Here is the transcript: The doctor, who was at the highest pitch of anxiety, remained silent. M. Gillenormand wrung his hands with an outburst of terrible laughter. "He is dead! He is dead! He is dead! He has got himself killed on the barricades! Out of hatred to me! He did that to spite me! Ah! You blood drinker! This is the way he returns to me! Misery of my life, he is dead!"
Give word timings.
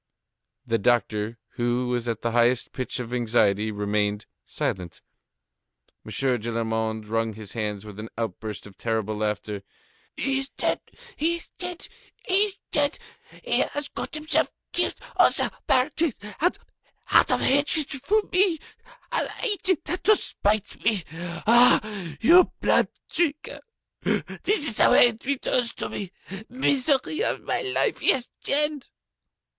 The 0.65 0.79
doctor, 0.79 1.37
who 1.57 1.89
was 1.89 2.07
at 2.07 2.23
the 2.23 2.31
highest 2.31 2.71
pitch 2.73 2.99
of 2.99 3.13
anxiety, 3.13 3.69
remained 3.71 4.25
silent. 4.43 5.03
M. 6.03 6.09
Gillenormand 6.09 7.07
wrung 7.07 7.33
his 7.33 7.53
hands 7.53 7.85
with 7.85 7.99
an 7.99 8.09
outburst 8.17 8.65
of 8.65 8.77
terrible 8.77 9.15
laughter. 9.17 9.61
"He 10.17 10.39
is 10.39 10.49
dead! 10.49 10.79
He 11.15 11.35
is 11.35 11.49
dead! 11.59 11.87
He 12.27 12.33
is 12.33 12.59
dead! 12.71 12.97
He 13.43 13.59
has 13.59 13.89
got 13.89 14.15
himself 14.15 14.51
killed 14.73 14.95
on 15.17 15.29
the 15.37 15.51
barricades! 15.67 16.17
Out 16.41 17.29
of 17.31 17.41
hatred 17.41 17.87
to 17.89 18.29
me! 18.33 18.57
He 19.43 19.57
did 19.61 19.83
that 19.85 20.03
to 20.05 20.15
spite 20.15 20.83
me! 20.83 21.03
Ah! 21.45 21.79
You 22.19 22.51
blood 22.59 22.87
drinker! 23.11 23.59
This 24.01 24.67
is 24.67 24.77
the 24.77 24.89
way 24.89 25.11
he 25.21 25.29
returns 25.33 25.75
to 25.75 25.89
me! 25.89 26.11
Misery 26.49 27.23
of 27.23 27.43
my 27.43 27.61
life, 27.61 27.99
he 27.99 28.13
is 28.13 28.29
dead!" 28.43 28.87